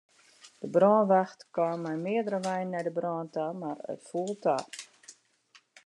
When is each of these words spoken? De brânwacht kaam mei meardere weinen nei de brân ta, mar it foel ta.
De 0.61 0.67
brânwacht 0.75 1.41
kaam 1.55 1.79
mei 1.83 1.97
meardere 2.05 2.39
weinen 2.45 2.71
nei 2.73 2.83
de 2.85 2.93
brân 2.97 3.27
ta, 3.33 3.45
mar 3.59 3.79
it 3.93 4.01
foel 4.09 4.33
ta. 4.43 4.55